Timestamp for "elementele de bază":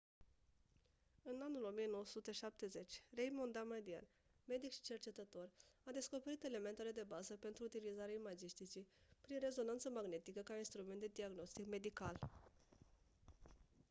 6.43-7.35